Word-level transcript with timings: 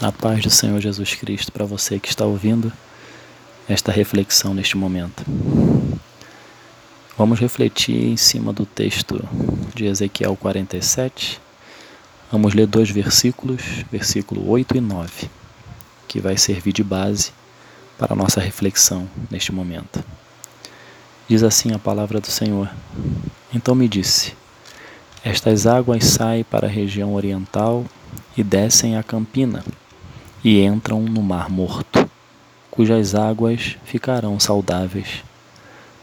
A 0.00 0.12
paz 0.12 0.40
do 0.44 0.48
Senhor 0.48 0.80
Jesus 0.80 1.16
Cristo 1.16 1.50
para 1.50 1.64
você 1.64 1.98
que 1.98 2.08
está 2.08 2.24
ouvindo 2.24 2.72
esta 3.68 3.90
reflexão 3.90 4.54
neste 4.54 4.76
momento. 4.76 5.24
Vamos 7.16 7.40
refletir 7.40 8.04
em 8.04 8.16
cima 8.16 8.52
do 8.52 8.64
texto 8.64 9.28
de 9.74 9.86
Ezequiel 9.86 10.36
47. 10.36 11.40
Vamos 12.30 12.54
ler 12.54 12.68
dois 12.68 12.88
versículos, 12.88 13.60
versículo 13.90 14.48
8 14.48 14.76
e 14.76 14.80
9, 14.80 15.28
que 16.06 16.20
vai 16.20 16.36
servir 16.36 16.72
de 16.72 16.84
base 16.84 17.32
para 17.98 18.12
a 18.12 18.16
nossa 18.16 18.40
reflexão 18.40 19.10
neste 19.28 19.50
momento. 19.50 20.04
Diz 21.26 21.42
assim 21.42 21.72
a 21.72 21.78
palavra 21.78 22.20
do 22.20 22.28
Senhor: 22.28 22.70
Então 23.52 23.74
me 23.74 23.88
disse: 23.88 24.32
Estas 25.24 25.66
águas 25.66 26.04
saem 26.04 26.44
para 26.44 26.68
a 26.68 26.70
região 26.70 27.14
oriental 27.14 27.84
e 28.36 28.44
descem 28.44 28.96
a 28.96 29.02
Campina 29.02 29.64
e 30.44 30.62
entram 30.62 31.02
no 31.02 31.22
Mar 31.22 31.50
Morto, 31.50 32.08
cujas 32.70 33.14
águas 33.14 33.76
ficarão 33.84 34.38
saudáveis. 34.38 35.24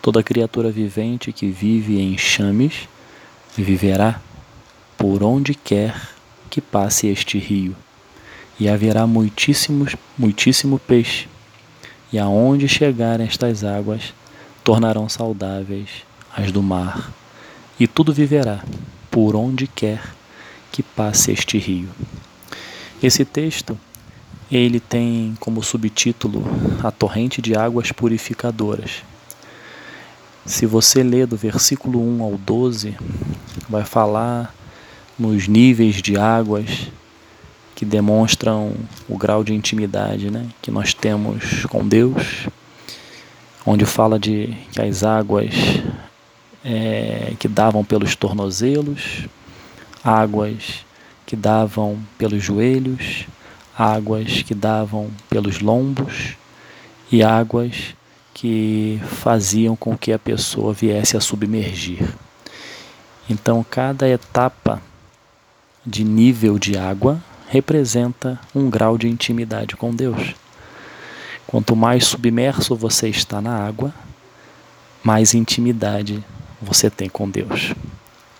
Toda 0.00 0.22
criatura 0.22 0.70
vivente 0.70 1.32
que 1.32 1.50
vive 1.50 2.00
em 2.00 2.16
chames 2.16 2.88
viverá 3.56 4.20
por 4.96 5.22
onde 5.22 5.54
quer 5.54 5.94
que 6.48 6.60
passe 6.60 7.06
este 7.06 7.38
rio, 7.38 7.76
e 8.58 8.68
haverá 8.68 9.06
muitíssimos, 9.06 9.96
muitíssimo 10.18 10.78
peixe, 10.78 11.28
e 12.12 12.18
aonde 12.18 12.68
chegarem 12.68 13.26
estas 13.26 13.64
águas, 13.64 14.14
tornarão 14.64 15.08
saudáveis 15.08 15.88
as 16.34 16.50
do 16.50 16.62
mar, 16.62 17.12
e 17.78 17.86
tudo 17.86 18.12
viverá 18.12 18.64
por 19.10 19.36
onde 19.36 19.66
quer 19.66 20.02
que 20.70 20.82
passe 20.82 21.32
este 21.32 21.58
rio. 21.58 21.88
Esse 23.02 23.24
texto 23.24 23.78
ele 24.56 24.78
tem 24.78 25.34
como 25.40 25.62
subtítulo 25.62 26.44
A 26.82 26.90
Torrente 26.90 27.40
de 27.40 27.56
Águas 27.56 27.90
Purificadoras. 27.90 29.02
Se 30.44 30.66
você 30.66 31.02
ler 31.02 31.26
do 31.26 31.38
versículo 31.38 31.98
1 32.00 32.22
ao 32.22 32.36
12, 32.36 32.94
vai 33.66 33.84
falar 33.84 34.54
nos 35.18 35.48
níveis 35.48 36.02
de 36.02 36.18
águas 36.18 36.88
que 37.74 37.86
demonstram 37.86 38.74
o 39.08 39.16
grau 39.16 39.42
de 39.42 39.54
intimidade 39.54 40.30
né, 40.30 40.46
que 40.60 40.70
nós 40.70 40.92
temos 40.92 41.64
com 41.66 41.86
Deus, 41.86 42.46
onde 43.64 43.86
fala 43.86 44.18
de 44.18 44.54
que 44.72 44.82
as 44.82 45.02
águas 45.02 45.54
é, 46.62 47.32
que 47.38 47.48
davam 47.48 47.82
pelos 47.82 48.14
tornozelos, 48.14 49.26
águas 50.04 50.84
que 51.24 51.34
davam 51.34 51.98
pelos 52.18 52.42
joelhos, 52.42 53.26
águas 53.76 54.42
que 54.42 54.54
davam 54.54 55.10
pelos 55.28 55.60
lombos 55.60 56.36
e 57.10 57.22
águas 57.22 57.94
que 58.34 59.00
faziam 59.04 59.76
com 59.76 59.96
que 59.96 60.12
a 60.12 60.18
pessoa 60.18 60.72
viesse 60.72 61.16
a 61.16 61.20
submergir. 61.20 62.08
Então, 63.28 63.64
cada 63.68 64.08
etapa 64.08 64.82
de 65.84 66.04
nível 66.04 66.58
de 66.58 66.76
água 66.76 67.22
representa 67.48 68.40
um 68.54 68.70
grau 68.70 68.96
de 68.96 69.08
intimidade 69.08 69.76
com 69.76 69.94
Deus. 69.94 70.34
Quanto 71.46 71.76
mais 71.76 72.06
submerso 72.06 72.74
você 72.74 73.08
está 73.08 73.40
na 73.40 73.54
água, 73.54 73.92
mais 75.02 75.34
intimidade 75.34 76.24
você 76.60 76.88
tem 76.88 77.08
com 77.08 77.28
Deus. 77.28 77.74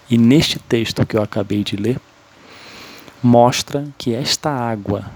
E 0.09 0.17
neste 0.17 0.59
texto 0.59 1.05
que 1.05 1.17
eu 1.17 1.23
acabei 1.23 1.63
de 1.63 1.77
ler, 1.77 2.01
mostra 3.23 3.87
que 3.99 4.15
esta 4.15 4.51
água 4.51 5.11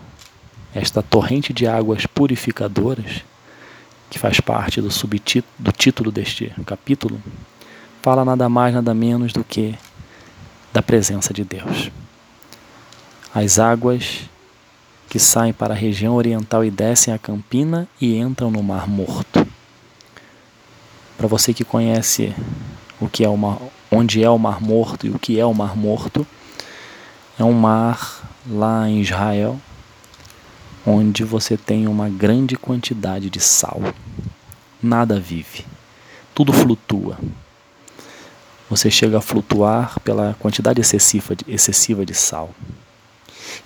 esta 0.76 1.02
torrente 1.02 1.52
de 1.52 1.66
águas 1.66 2.06
purificadoras, 2.06 3.24
que 4.10 4.18
faz 4.18 4.40
parte 4.40 4.80
do 4.80 4.88
do 5.58 5.72
título 5.72 6.12
deste 6.12 6.52
capítulo, 6.64 7.20
fala 8.02 8.24
nada 8.24 8.48
mais, 8.48 8.74
nada 8.74 8.94
menos 8.94 9.32
do 9.32 9.42
que 9.42 9.74
da 10.72 10.82
presença 10.82 11.32
de 11.32 11.44
Deus. 11.44 11.90
As 13.34 13.58
águas 13.58 14.28
que 15.08 15.18
saem 15.18 15.52
para 15.52 15.72
a 15.72 15.76
região 15.76 16.14
oriental 16.14 16.64
e 16.64 16.70
descem 16.70 17.12
a 17.12 17.18
Campina 17.18 17.88
e 18.00 18.16
entram 18.16 18.50
no 18.50 18.62
Mar 18.62 18.86
Morto. 18.86 19.46
Para 21.16 21.26
você 21.26 21.54
que 21.54 21.64
conhece 21.64 22.34
o 23.00 23.08
que 23.08 23.24
é 23.24 23.28
o 23.28 23.36
mar, 23.36 23.58
onde 23.90 24.22
é 24.22 24.28
o 24.28 24.38
Mar 24.38 24.60
Morto 24.60 25.06
e 25.06 25.10
o 25.10 25.18
que 25.18 25.40
é 25.40 25.44
o 25.44 25.54
Mar 25.54 25.74
Morto, 25.74 26.26
é 27.38 27.44
um 27.44 27.52
mar 27.52 28.28
lá 28.46 28.88
em 28.88 29.00
Israel 29.00 29.58
onde 30.86 31.24
você 31.24 31.56
tem 31.56 31.88
uma 31.88 32.08
grande 32.08 32.56
quantidade 32.56 33.28
de 33.28 33.40
sal. 33.40 33.82
Nada 34.80 35.18
vive, 35.18 35.66
tudo 36.32 36.52
flutua. 36.52 37.18
Você 38.70 38.90
chega 38.90 39.18
a 39.18 39.20
flutuar 39.20 39.98
pela 40.00 40.34
quantidade 40.38 40.80
excessiva 40.80 41.34
de, 41.34 41.44
excessiva 41.48 42.06
de 42.06 42.14
sal. 42.14 42.54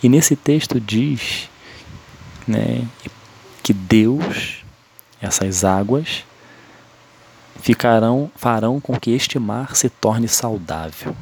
E 0.03 0.09
nesse 0.09 0.35
texto 0.35 0.81
diz 0.81 1.49
né, 2.47 2.87
que 3.63 3.73
Deus, 3.73 4.65
essas 5.21 5.65
águas, 5.65 6.25
ficarão, 7.61 8.31
farão 8.35 8.81
com 8.81 8.99
que 8.99 9.11
este 9.11 9.39
mar 9.39 9.77
se 9.77 9.91
torne 9.91 10.27
saudável 10.27 11.15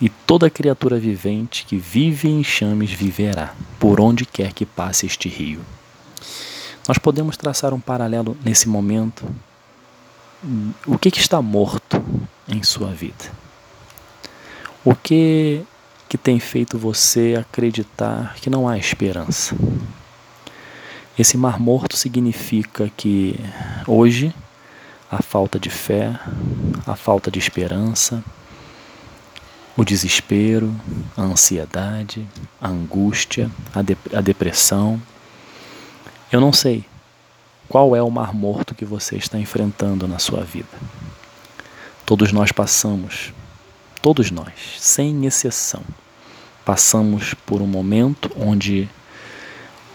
e 0.00 0.08
toda 0.08 0.50
criatura 0.50 0.98
vivente 0.98 1.64
que 1.64 1.76
vive 1.76 2.28
em 2.28 2.42
chames 2.42 2.90
viverá, 2.90 3.54
por 3.78 4.00
onde 4.00 4.26
quer 4.26 4.52
que 4.52 4.66
passe 4.66 5.06
este 5.06 5.28
rio. 5.28 5.60
Nós 6.86 6.98
podemos 6.98 7.36
traçar 7.36 7.72
um 7.72 7.80
paralelo 7.80 8.36
nesse 8.44 8.68
momento. 8.68 9.24
O 10.86 10.98
que, 10.98 11.10
que 11.10 11.20
está 11.20 11.40
morto 11.40 12.04
em 12.46 12.62
sua 12.62 12.90
vida? 12.90 13.32
O 14.84 14.94
que 14.94 15.64
que 16.06 16.18
tem 16.18 16.38
feito 16.38 16.78
você 16.78 17.34
acreditar 17.40 18.34
que 18.36 18.50
não 18.50 18.68
há 18.68 18.76
esperança? 18.76 19.56
Esse 21.18 21.36
mar 21.36 21.58
morto 21.58 21.96
significa 21.96 22.90
que 22.96 23.40
hoje 23.86 24.34
a 25.10 25.22
falta 25.22 25.58
de 25.58 25.70
fé, 25.70 26.18
a 26.86 26.94
falta 26.94 27.30
de 27.30 27.38
esperança, 27.38 28.22
o 29.76 29.84
desespero, 29.84 30.74
a 31.16 31.22
ansiedade, 31.22 32.26
a 32.60 32.68
angústia, 32.68 33.50
a, 33.74 33.82
de 33.82 33.96
a 34.14 34.20
depressão. 34.20 35.00
Eu 36.30 36.40
não 36.40 36.52
sei 36.52 36.84
qual 37.68 37.96
é 37.96 38.02
o 38.02 38.10
mar 38.10 38.32
morto 38.32 38.74
que 38.74 38.84
você 38.84 39.16
está 39.16 39.38
enfrentando 39.38 40.06
na 40.06 40.18
sua 40.18 40.42
vida. 40.42 40.68
Todos 42.06 42.32
nós 42.32 42.52
passamos, 42.52 43.32
todos 44.02 44.30
nós, 44.30 44.52
sem 44.78 45.26
exceção, 45.26 45.82
passamos 46.64 47.34
por 47.46 47.60
um 47.60 47.66
momento 47.66 48.30
onde 48.36 48.88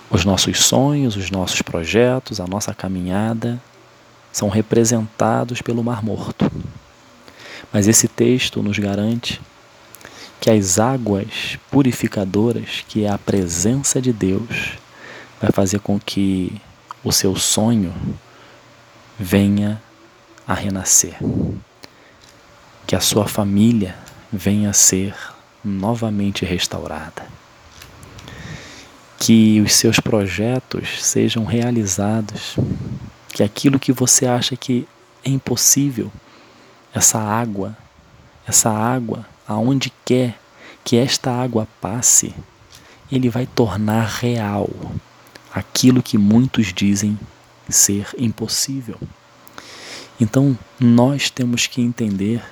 os 0.09 0.25
nossos 0.25 0.65
sonhos, 0.65 1.15
os 1.15 1.29
nossos 1.29 1.61
projetos, 1.61 2.39
a 2.39 2.47
nossa 2.47 2.73
caminhada 2.73 3.61
são 4.31 4.49
representados 4.49 5.61
pelo 5.61 5.83
Mar 5.83 6.03
Morto. 6.03 6.51
Mas 7.71 7.87
esse 7.87 8.07
texto 8.07 8.63
nos 8.63 8.77
garante 8.79 9.39
que 10.39 10.49
as 10.49 10.79
águas 10.79 11.57
purificadoras, 11.69 12.83
que 12.87 13.03
é 13.03 13.09
a 13.09 13.17
presença 13.17 14.01
de 14.01 14.13
Deus, 14.13 14.77
vai 15.41 15.51
fazer 15.51 15.79
com 15.79 15.99
que 15.99 16.61
o 17.03 17.11
seu 17.11 17.35
sonho 17.35 17.93
venha 19.17 19.81
a 20.47 20.53
renascer. 20.53 21.17
Que 22.87 22.95
a 22.95 23.01
sua 23.01 23.27
família 23.27 23.95
venha 24.31 24.69
a 24.69 24.73
ser 24.73 25.13
novamente 25.63 26.45
restaurada. 26.45 27.27
Que 29.17 29.61
os 29.61 29.75
seus 29.75 29.99
projetos 29.99 31.03
sejam 31.03 31.43
realizados. 31.43 32.55
Que 33.33 33.43
aquilo 33.43 33.77
que 33.77 33.91
você 33.91 34.25
acha 34.25 34.55
que 34.55 34.87
é 35.23 35.29
impossível, 35.29 36.09
essa 36.93 37.19
água, 37.19 37.77
essa 38.47 38.69
água 38.69 39.25
aonde 39.49 39.91
quer 40.05 40.39
que 40.83 40.95
esta 40.95 41.31
água 41.31 41.67
passe, 41.81 42.35
ele 43.11 43.29
vai 43.29 43.47
tornar 43.47 44.05
real 44.05 44.69
aquilo 45.51 46.03
que 46.03 46.19
muitos 46.19 46.71
dizem 46.71 47.17
ser 47.67 48.07
impossível. 48.15 48.99
Então, 50.21 50.55
nós 50.79 51.31
temos 51.31 51.65
que 51.65 51.81
entender 51.81 52.43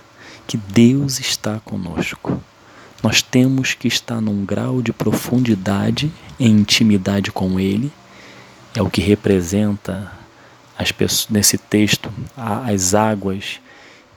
que 0.47 0.57
Deus 0.57 1.19
está 1.19 1.59
conosco. 1.59 2.41
Nós 3.03 3.21
temos 3.21 3.75
que 3.75 3.87
estar 3.87 4.19
num 4.19 4.43
grau 4.43 4.81
de 4.81 4.91
profundidade 4.91 6.11
em 6.39 6.49
intimidade 6.49 7.31
com 7.31 7.59
Ele, 7.59 7.91
é 8.73 8.81
o 8.81 8.89
que 8.89 9.01
representa 9.01 10.11
as 10.77 10.91
pessoas, 10.91 11.29
nesse 11.29 11.57
texto 11.57 12.11
as 12.35 12.95
águas 12.95 13.59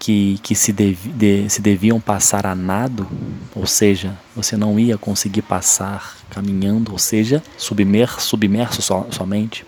que, 0.00 0.40
que 0.42 0.54
se, 0.54 0.72
devi, 0.72 1.10
de, 1.10 1.50
se 1.50 1.60
deviam 1.60 2.00
passar 2.00 2.46
a 2.46 2.54
nado, 2.54 3.06
ou 3.54 3.66
seja, 3.66 4.18
você 4.34 4.56
não 4.56 4.80
ia 4.80 4.96
conseguir 4.96 5.42
passar 5.42 6.16
caminhando, 6.30 6.90
ou 6.90 6.98
seja, 6.98 7.42
submerso, 7.58 8.18
submerso 8.22 8.80
so, 8.80 9.06
somente. 9.10 9.64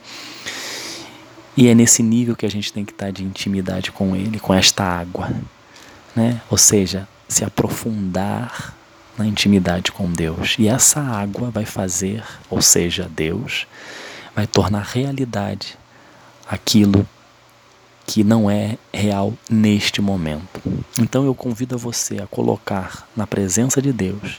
E 1.54 1.68
é 1.68 1.74
nesse 1.74 2.02
nível 2.02 2.34
que 2.34 2.46
a 2.46 2.50
gente 2.50 2.72
tem 2.72 2.82
que 2.82 2.92
estar 2.92 3.12
de 3.12 3.22
intimidade 3.22 3.92
com 3.92 4.16
Ele, 4.16 4.40
com 4.40 4.54
esta 4.54 4.82
água, 4.82 5.30
né? 6.16 6.40
Ou 6.50 6.56
seja, 6.56 7.06
se 7.28 7.44
aprofundar 7.44 8.74
na 9.18 9.26
intimidade 9.26 9.92
com 9.92 10.10
Deus. 10.10 10.56
E 10.58 10.66
essa 10.66 11.00
água 11.00 11.50
vai 11.50 11.66
fazer, 11.66 12.24
ou 12.48 12.62
seja, 12.62 13.06
Deus, 13.14 13.66
vai 14.34 14.46
tornar 14.46 14.82
realidade 14.82 15.76
aquilo 16.48 17.06
que 18.12 18.22
não 18.22 18.50
é 18.50 18.76
real 18.92 19.32
neste 19.48 20.02
momento. 20.02 20.60
Então 21.00 21.24
eu 21.24 21.34
convido 21.34 21.76
a 21.76 21.78
você 21.78 22.20
a 22.20 22.26
colocar 22.26 23.08
na 23.16 23.26
presença 23.26 23.80
de 23.80 23.90
Deus 23.90 24.38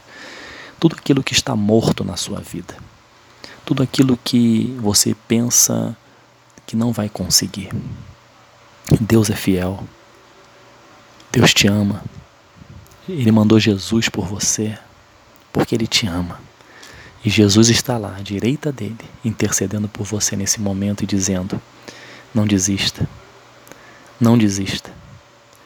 tudo 0.79 0.95
aquilo 0.95 1.23
que 1.23 1.33
está 1.33 1.55
morto 1.55 2.03
na 2.03 2.15
sua 2.15 2.39
vida, 2.39 2.75
tudo 3.65 3.81
aquilo 3.81 4.15
que 4.23 4.77
você 4.79 5.15
pensa 5.27 5.97
que 6.67 6.75
não 6.75 6.91
vai 6.91 7.09
conseguir. 7.09 7.71
Deus 9.01 9.31
é 9.31 9.35
fiel, 9.35 9.83
Deus 11.31 11.51
te 11.51 11.65
ama, 11.65 12.03
Ele 13.09 13.31
mandou 13.31 13.59
Jesus 13.59 14.07
por 14.07 14.27
você, 14.27 14.77
porque 15.51 15.73
Ele 15.73 15.87
te 15.87 16.05
ama. 16.05 16.39
E 17.25 17.29
Jesus 17.29 17.69
está 17.69 17.97
lá, 17.97 18.17
à 18.17 18.21
direita 18.21 18.71
dele, 18.71 19.09
intercedendo 19.25 19.87
por 19.87 20.05
você 20.05 20.35
nesse 20.35 20.61
momento 20.61 21.03
e 21.03 21.07
dizendo: 21.07 21.59
Não 22.35 22.45
desista, 22.45 23.09
não 24.19 24.37
desista. 24.37 24.91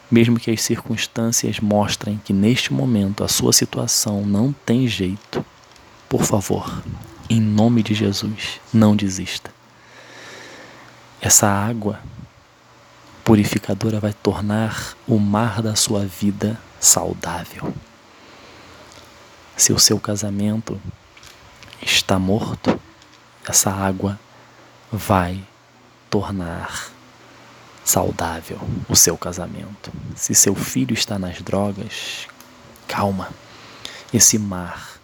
Mesmo 0.09 0.39
que 0.39 0.49
as 0.51 0.61
circunstâncias 0.61 1.59
mostrem 1.59 2.19
que 2.23 2.31
neste 2.31 2.71
momento 2.71 3.23
a 3.23 3.27
sua 3.27 3.51
situação 3.51 4.25
não 4.25 4.53
tem 4.65 4.88
jeito, 4.88 5.45
por 6.07 6.23
favor, 6.23 6.81
em 7.29 7.41
nome 7.41 7.83
de 7.83 7.94
Jesus, 7.94 8.61
não 8.73 8.95
desista. 8.95 9.51
Essa 11.19 11.47
água 11.47 11.99
purificadora 13.23 13.99
vai 13.99 14.13
tornar 14.13 14.95
o 15.05 15.19
mar 15.19 15.61
da 15.61 15.75
sua 15.75 16.05
vida 16.05 16.57
saudável. 16.79 17.73
Se 19.57 19.73
o 19.73 19.79
seu 19.79 19.99
casamento 19.99 20.79
está 21.81 22.17
morto, 22.17 22.79
essa 23.45 23.69
água 23.71 24.17
vai 24.91 25.44
tornar 26.09 26.91
saudável 27.88 28.60
o 28.89 28.95
seu 28.98 29.18
casamento. 29.18 29.94
Se 30.13 30.36
seu 30.36 30.54
filho 30.54 30.94
está 30.94 31.18
nas 31.18 31.42
drogas, 31.42 32.28
calma. 32.86 33.30
Esse 34.13 34.38
mar 34.38 35.00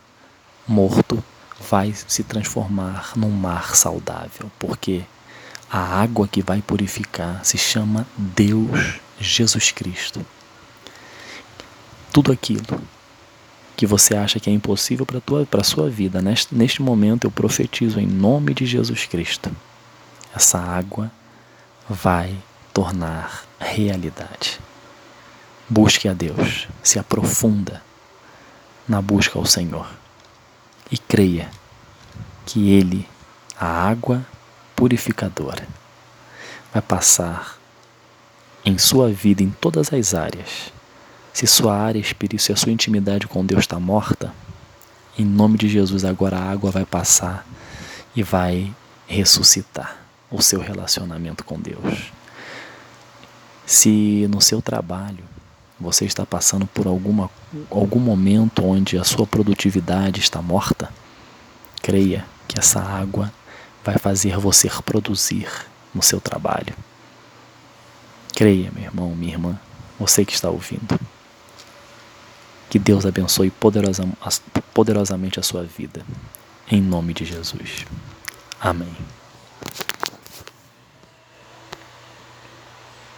morto 0.67 1.23
vai 1.69 1.93
se 1.93 2.23
transformar 2.25 3.13
num 3.15 3.29
mar 3.29 3.73
saudável, 3.73 4.51
porque 4.59 5.01
a 5.71 5.79
água 5.79 6.27
que 6.27 6.41
vai 6.41 6.61
purificar 6.61 7.43
se 7.45 7.57
chama 7.57 8.05
Deus 8.17 8.99
Jesus 9.17 9.71
Cristo. 9.71 10.25
Tudo 12.11 12.33
aquilo 12.33 12.81
que 13.77 13.87
você 13.87 14.13
acha 14.13 14.41
que 14.41 14.49
é 14.49 14.53
impossível 14.53 15.05
para 15.05 15.61
a 15.61 15.63
sua 15.63 15.89
vida, 15.89 16.21
neste, 16.21 16.53
neste 16.53 16.81
momento 16.81 17.25
eu 17.25 17.31
profetizo 17.31 17.97
em 17.97 18.05
nome 18.05 18.53
de 18.53 18.65
Jesus 18.65 19.05
Cristo. 19.05 19.49
Essa 20.35 20.59
água 20.59 21.09
vai 21.89 22.37
tornar 22.73 23.45
realidade. 23.59 24.59
Busque 25.69 26.09
a 26.09 26.13
Deus, 26.13 26.67
se 26.81 26.99
aprofunda 26.99 27.81
na 28.87 29.01
busca 29.01 29.37
ao 29.37 29.45
Senhor 29.45 29.87
e 30.91 30.97
creia 30.97 31.49
que 32.45 32.71
Ele, 32.71 33.07
a 33.57 33.65
água 33.65 34.25
purificadora, 34.75 35.67
vai 36.73 36.81
passar 36.81 37.57
em 38.65 38.77
sua 38.77 39.09
vida 39.09 39.43
em 39.43 39.49
todas 39.49 39.93
as 39.93 40.13
áreas. 40.13 40.73
Se 41.31 41.47
sua 41.47 41.75
área 41.75 41.99
espiritual, 41.99 42.39
se 42.39 42.51
a 42.51 42.55
sua 42.55 42.71
intimidade 42.71 43.27
com 43.27 43.45
Deus 43.45 43.61
está 43.61 43.79
morta, 43.79 44.33
em 45.17 45.25
nome 45.25 45.57
de 45.57 45.67
Jesus 45.67 46.03
agora 46.03 46.37
a 46.37 46.51
água 46.51 46.71
vai 46.71 46.85
passar 46.85 47.45
e 48.15 48.21
vai 48.23 48.73
ressuscitar 49.07 49.97
o 50.29 50.41
seu 50.41 50.59
relacionamento 50.59 51.43
com 51.43 51.59
Deus. 51.59 52.12
Se 53.65 54.27
no 54.29 54.41
seu 54.41 54.61
trabalho 54.61 55.23
você 55.79 56.05
está 56.05 56.25
passando 56.25 56.65
por 56.65 56.87
alguma, 56.87 57.29
algum 57.69 57.99
momento 57.99 58.65
onde 58.65 58.97
a 58.97 59.03
sua 59.03 59.25
produtividade 59.25 60.19
está 60.19 60.41
morta, 60.41 60.89
creia 61.81 62.25
que 62.47 62.59
essa 62.59 62.79
água 62.79 63.31
vai 63.83 63.97
fazer 63.97 64.37
você 64.37 64.69
produzir 64.85 65.49
no 65.93 66.01
seu 66.01 66.19
trabalho. 66.21 66.73
Creia, 68.35 68.71
meu 68.71 68.83
irmão, 68.83 69.15
minha 69.15 69.33
irmã, 69.33 69.59
você 69.99 70.25
que 70.25 70.33
está 70.33 70.49
ouvindo. 70.49 70.99
Que 72.69 72.79
Deus 72.79 73.05
abençoe 73.05 73.51
poderosa, 73.51 74.07
poderosamente 74.73 75.39
a 75.39 75.43
sua 75.43 75.63
vida. 75.63 76.03
Em 76.71 76.81
nome 76.81 77.13
de 77.13 77.25
Jesus. 77.25 77.85
Amém. 78.59 78.95